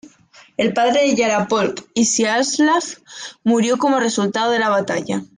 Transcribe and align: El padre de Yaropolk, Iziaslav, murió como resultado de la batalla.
El 0.57 0.73
padre 0.73 1.01
de 1.01 1.15
Yaropolk, 1.15 1.85
Iziaslav, 1.93 2.81
murió 3.43 3.77
como 3.77 3.99
resultado 3.99 4.49
de 4.51 4.57
la 4.57 4.69
batalla. 4.69 5.21